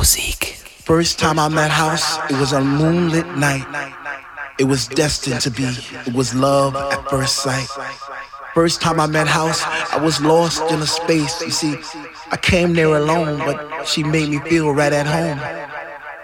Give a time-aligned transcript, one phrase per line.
[0.00, 3.66] First time I met House, it was a moonlit night.
[4.58, 5.64] It was destined to be.
[5.64, 7.68] It was love at first sight.
[8.54, 11.42] First time I met House, I was lost in a space.
[11.42, 11.76] You see,
[12.30, 15.38] I came there alone, but she made me feel right at home.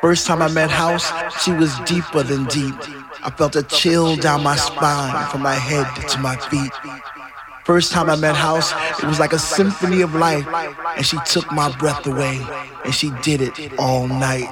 [0.00, 1.12] First time I met House,
[1.45, 2.74] she was deeper than deep.
[3.22, 6.72] I felt a chill down my spine from my head to my feet.
[7.67, 8.73] First time I met House,
[9.03, 10.46] it was like a symphony of life,
[10.96, 12.41] and she took my breath away,
[12.85, 14.46] and she did it all night.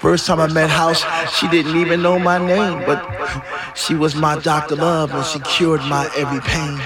[0.00, 1.02] First time I met House,
[1.34, 3.00] she didn't even know my name, but
[3.74, 4.76] she was my Dr.
[4.76, 6.78] Love, and she cured my every pain.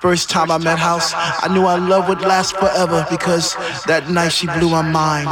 [0.00, 3.54] First time I met House, I knew our love would last forever because
[3.86, 5.28] that night she blew my mind.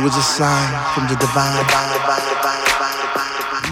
[0.00, 2.79] It was a sign from the divine.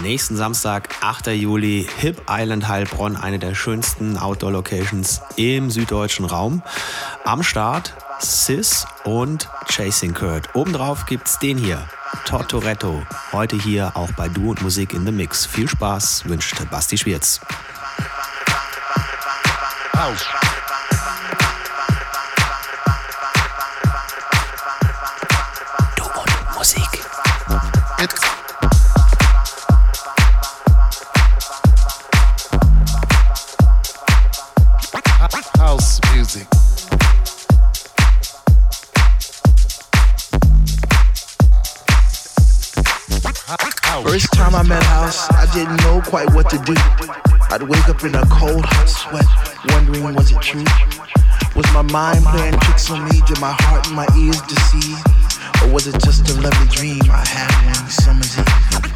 [0.01, 1.27] Nächsten Samstag, 8.
[1.27, 6.63] Juli, Hip Island Heilbronn, eine der schönsten Outdoor-Locations im süddeutschen Raum.
[7.25, 10.55] Am Start Sis und Chasing Kurt.
[10.55, 11.85] Obendrauf gibt's den hier,
[12.25, 13.03] Tortoretto.
[13.33, 15.45] Heute hier auch bei Du und Musik in the Mix.
[15.45, 17.41] Viel Spaß wünscht Basti Schwierz.
[19.93, 20.25] House.
[45.59, 46.73] Didn't know quite what to do.
[47.51, 49.27] I'd wake up in a cold, hot sweat,
[49.75, 50.63] wondering was it true?
[51.53, 53.19] Was my mind playing tricks on me?
[53.27, 55.03] Did my heart and my ears deceive?
[55.59, 58.47] Or was it just a lovely dream I had one summer's eve?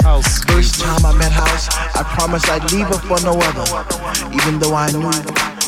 [0.08, 0.40] House.
[0.48, 1.68] First time I met House,
[2.00, 3.68] I promised I'd leave her for no other.
[4.32, 5.12] Even though I knew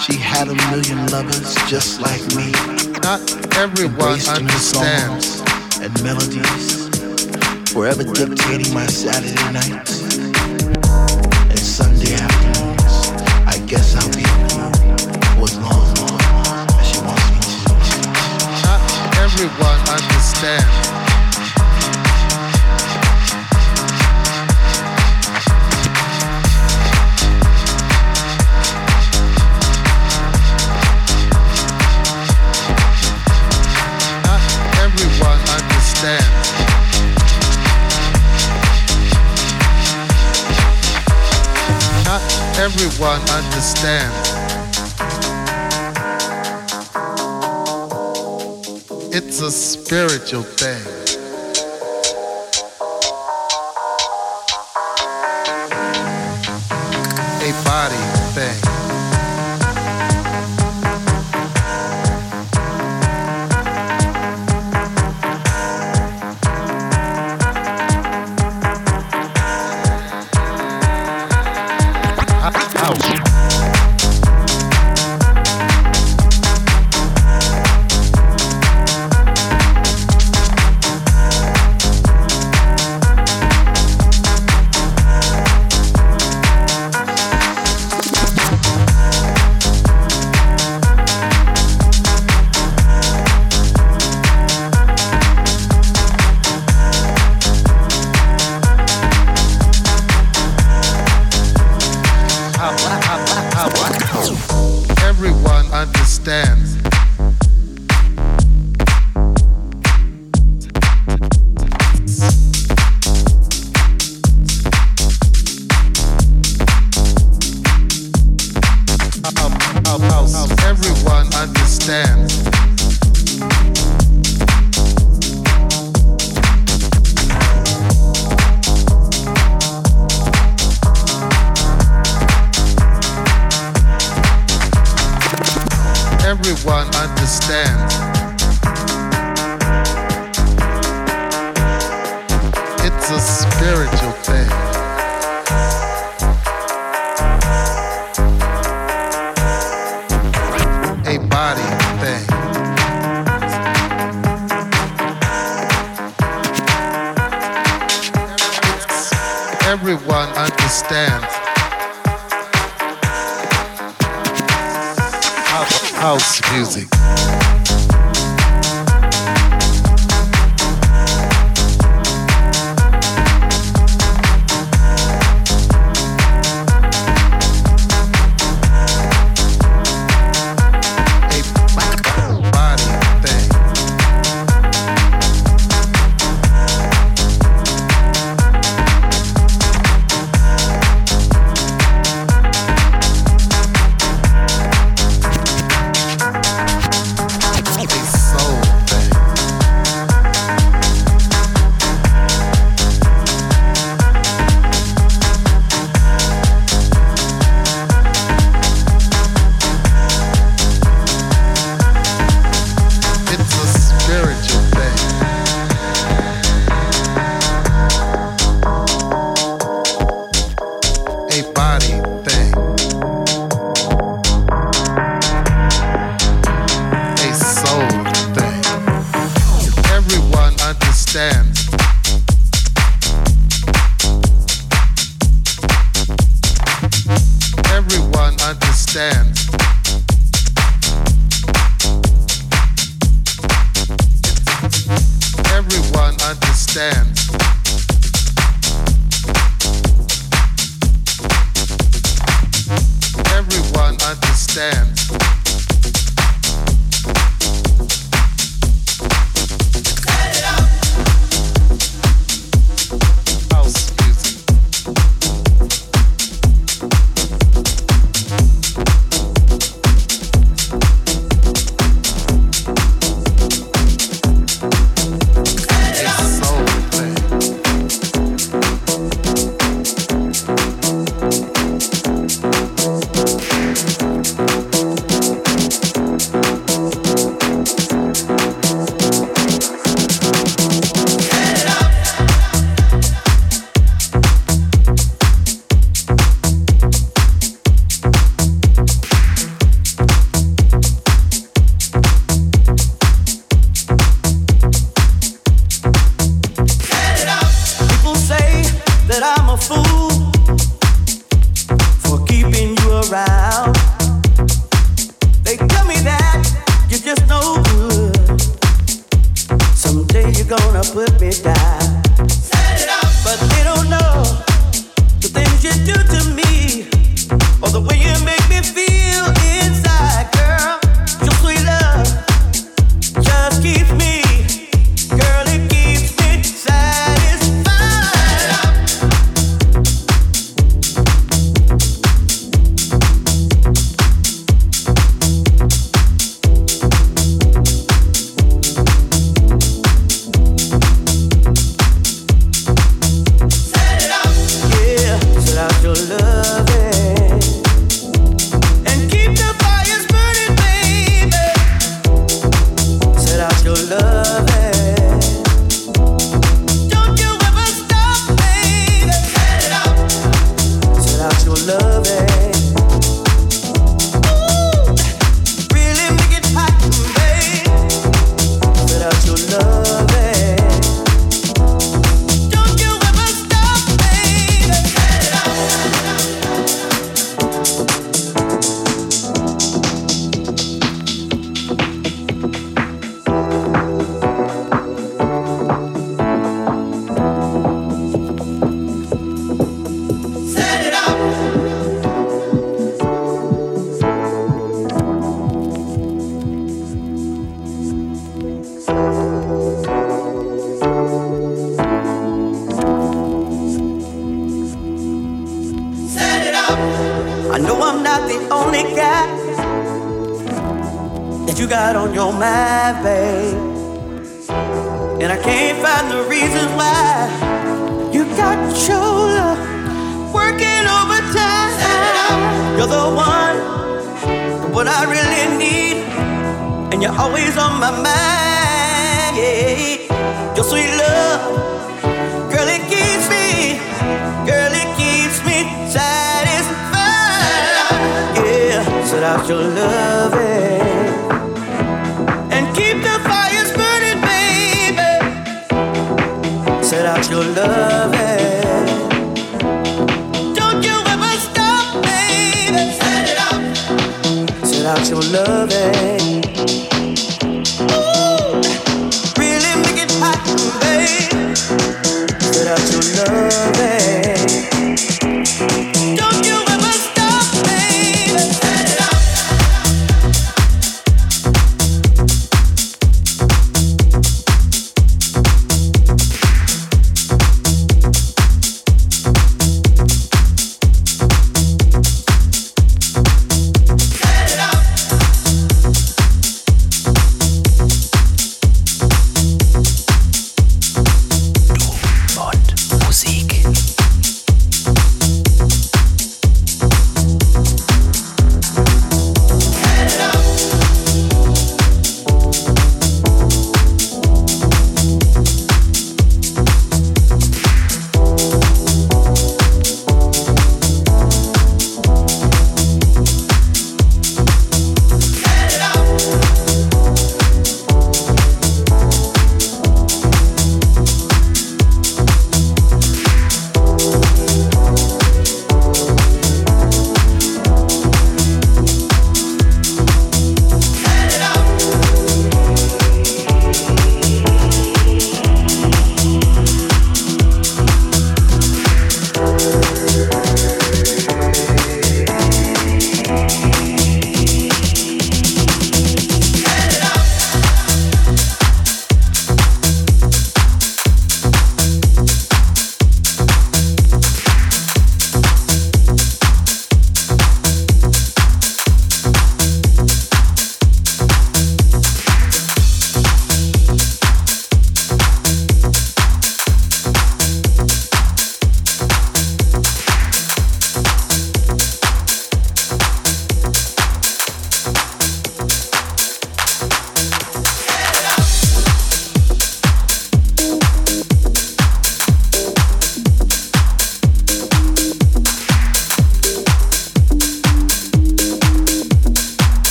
[0.00, 2.48] she had a million lovers just like me.
[3.04, 3.20] Not
[3.60, 5.44] everyone understands.
[5.84, 6.88] And melodies
[7.68, 9.97] forever dictating my Saturday nights
[13.68, 14.22] guess I'll be.
[18.62, 18.80] Not
[19.18, 20.77] everyone understands.
[42.68, 44.28] Everyone understands.
[49.10, 50.84] It's a spiritual thing.
[57.40, 58.67] A body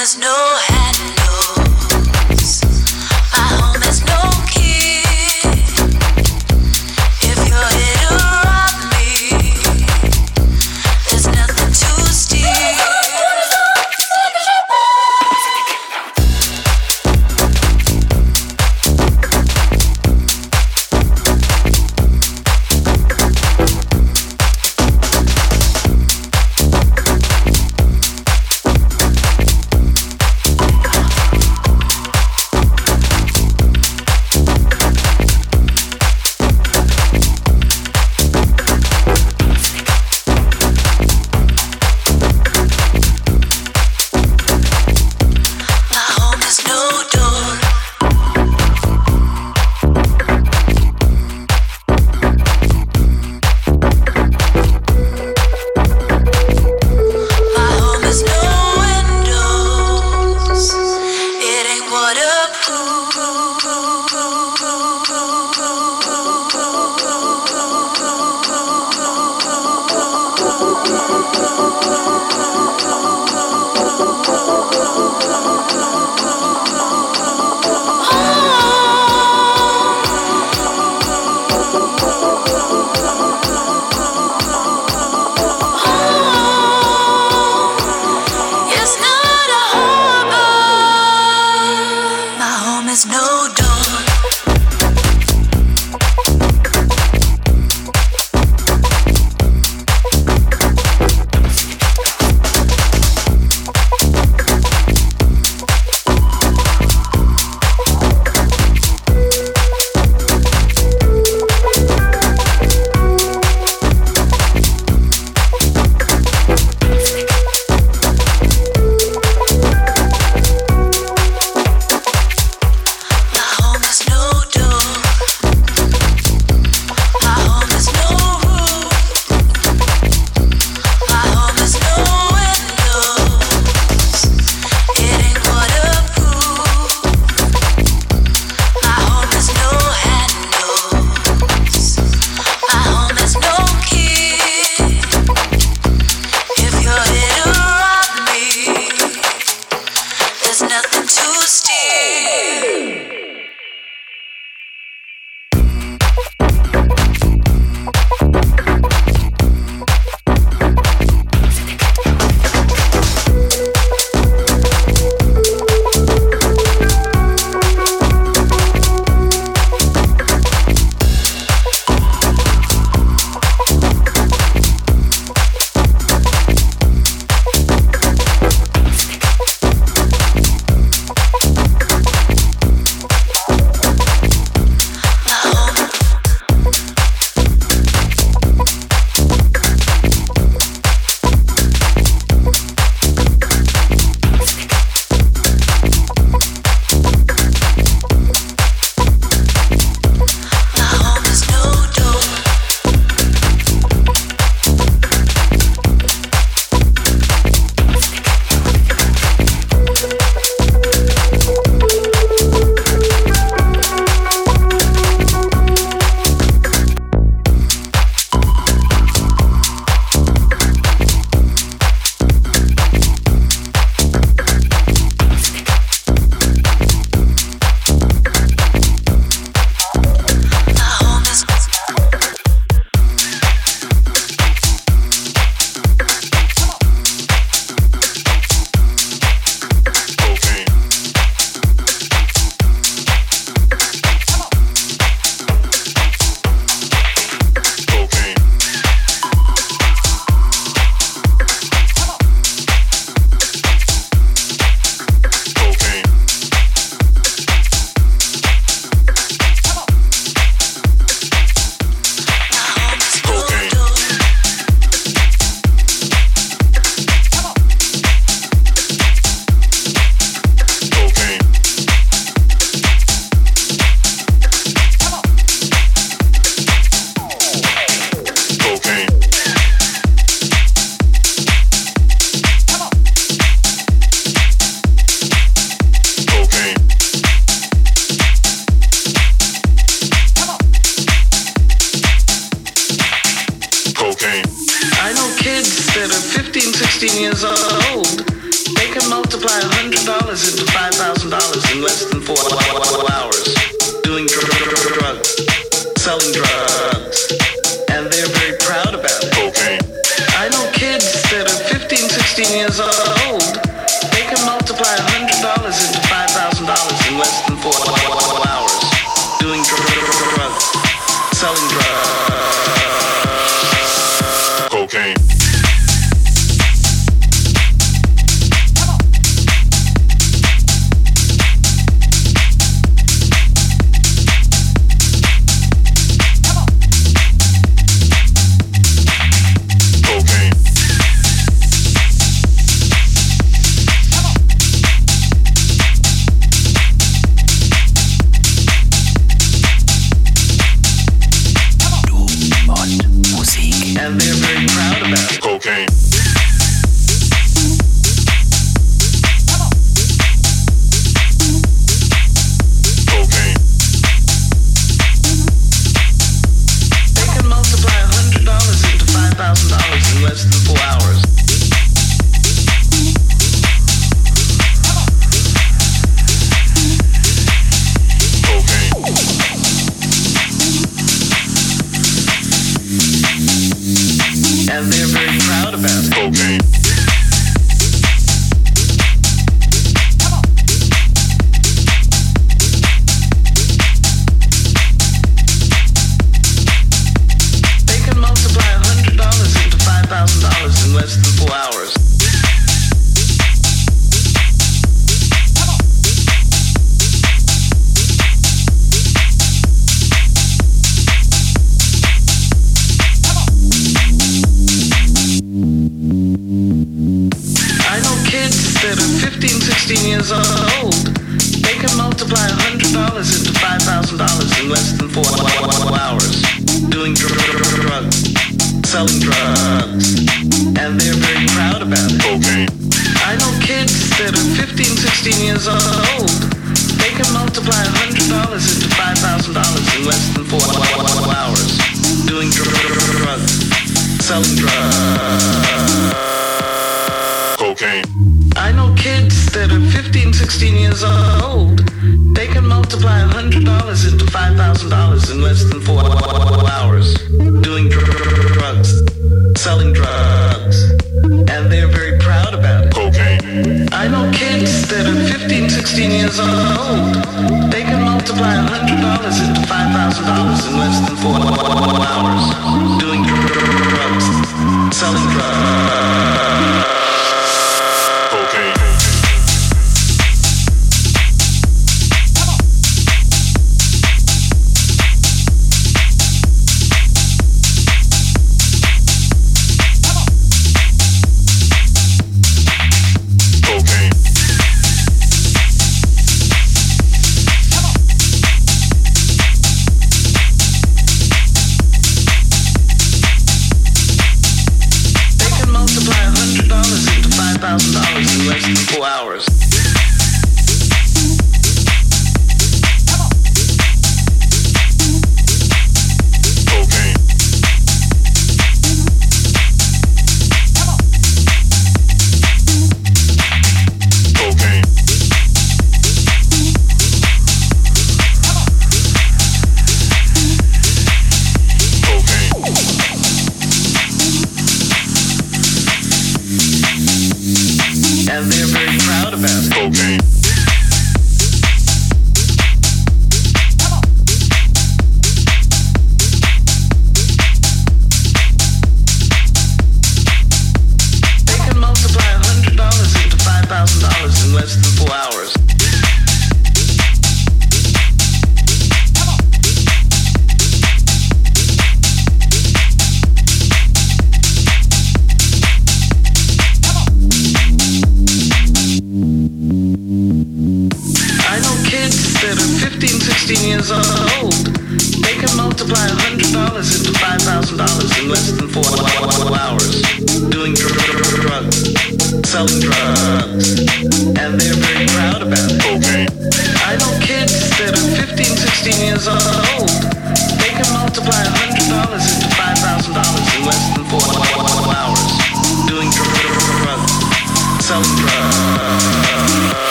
[0.00, 0.79] There's no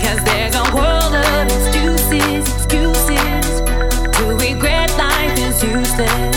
[0.00, 3.60] Cause there's a world of excuses, always
[4.18, 6.29] gonna regret life always gonna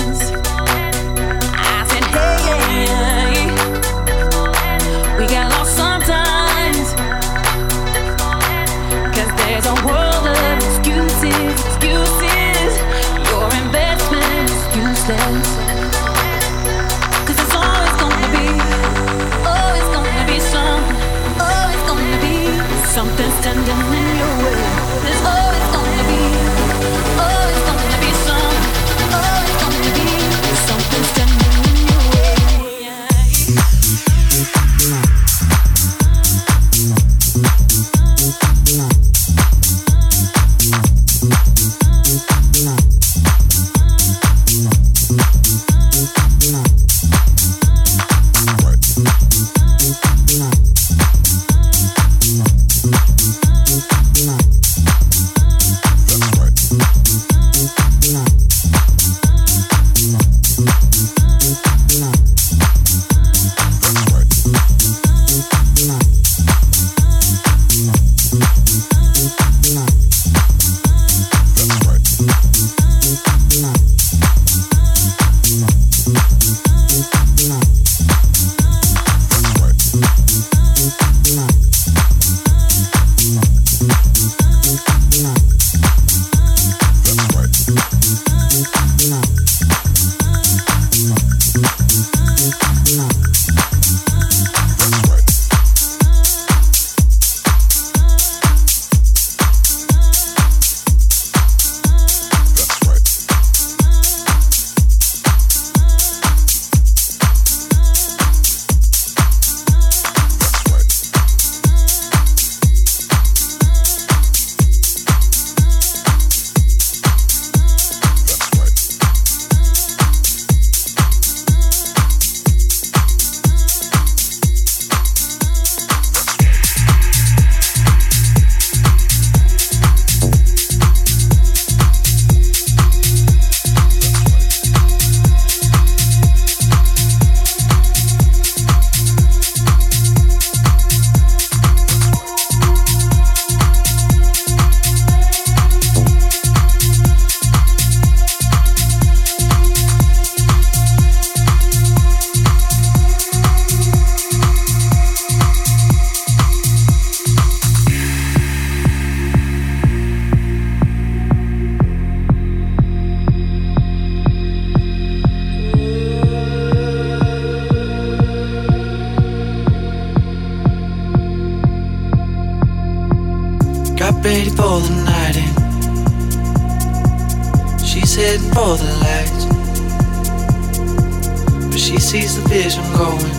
[182.14, 183.34] sees the vision going.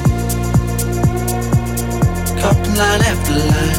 [2.42, 3.78] Cupping line after line.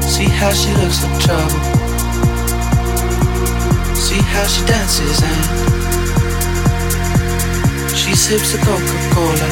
[0.00, 1.60] See how she looks like trouble.
[3.94, 5.44] See how she dances and
[7.94, 9.48] she sips a Coca-Cola.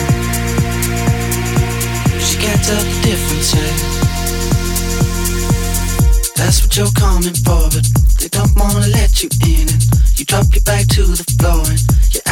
[2.25, 3.53] She can't tell the difference.
[6.37, 7.85] That's what you're coming for, but
[8.19, 9.69] they don't wanna let you in.
[9.69, 9.85] And
[10.19, 11.94] you drop your back to the floor and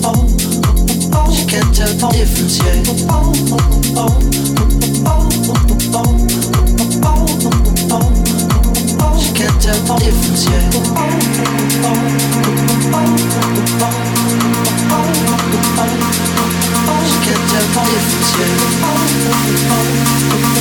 [0.00, 0.06] She
[1.44, 2.86] can't tell the difference yet.
[9.20, 10.72] She can't tell the difference yet.
[17.04, 18.32] She can't tell the difference
[20.54, 20.59] yet.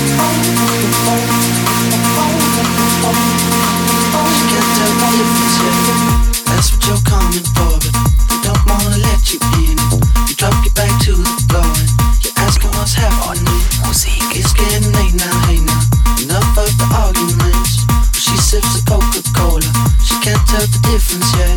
[20.60, 21.56] Can't the difference yet.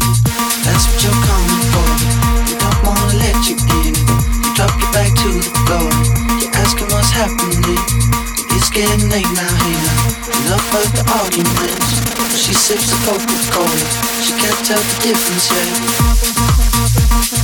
[0.62, 1.90] That's what you're coming for,
[2.46, 3.98] they don't wanna let you in.
[3.98, 5.90] You drop your back to the floor
[6.38, 7.82] you're asking what's happening.
[8.54, 10.06] It's getting late now, now.
[10.46, 11.98] Enough of the arguments.
[12.46, 13.74] She sips the Coca-Cola.
[14.22, 17.41] She can't tell the difference yet.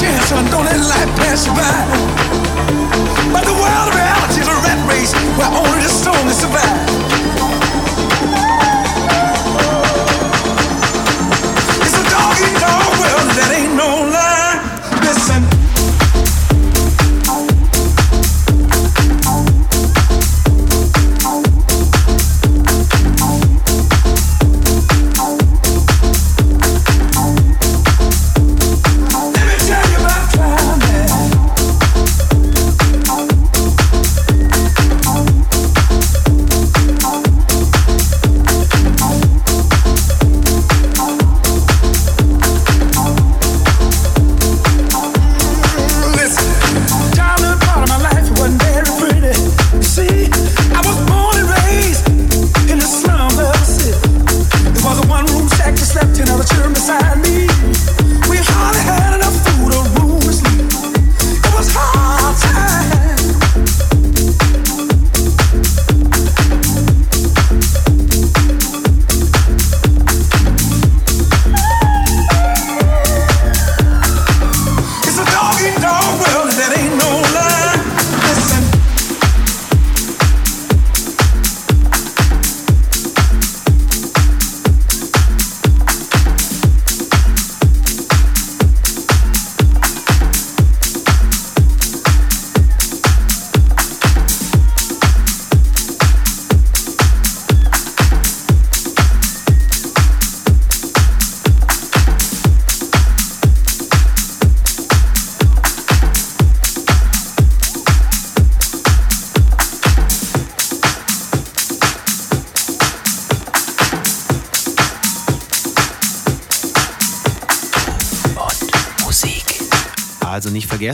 [0.00, 0.44] chance, son.
[0.50, 1.82] Don't let life pass you by.
[3.32, 6.97] But the world of reality is a rat race where only the strong survive.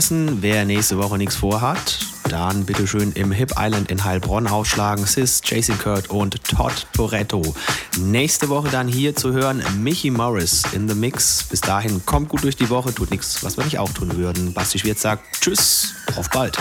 [0.05, 1.97] vergessen, wer nächste Woche nichts vorhat,
[2.29, 5.05] dann bitte schön im Hip Island in Heilbronn aufschlagen.
[5.05, 7.41] Sis, Jason Kurt und Todd Toretto.
[7.97, 11.45] Nächste Woche dann hier zu hören Michi Morris in The Mix.
[11.49, 14.53] Bis dahin kommt gut durch die Woche, tut nichts, was wir nicht auch tun würden.
[14.53, 16.57] Basti Schwierz sagt Tschüss, auf bald.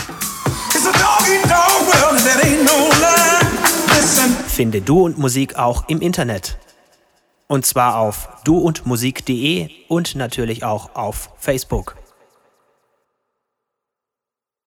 [4.49, 6.57] Finde Du und Musik auch im Internet.
[7.47, 11.97] Und zwar auf duundmusik.de und natürlich auch auf Facebook.